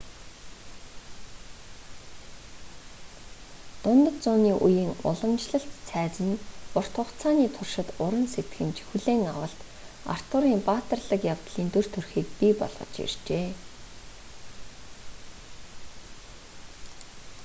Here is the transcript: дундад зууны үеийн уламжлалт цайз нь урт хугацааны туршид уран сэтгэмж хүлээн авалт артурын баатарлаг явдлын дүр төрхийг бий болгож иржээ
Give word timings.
дундад 3.83 4.15
зууны 4.23 4.53
үеийн 4.65 4.91
уламжлалт 5.09 5.71
цайз 5.89 6.15
нь 6.27 6.39
урт 6.77 6.93
хугацааны 6.99 7.47
туршид 7.55 7.87
уран 8.03 8.25
сэтгэмж 8.33 8.77
хүлээн 8.87 9.23
авалт 9.33 9.59
артурын 10.15 10.59
баатарлаг 10.67 11.21
явдлын 11.33 11.67
дүр 11.73 11.85
төрхийг 11.93 12.27
бий 12.39 12.53
болгож 12.61 12.93
иржээ 13.05 13.47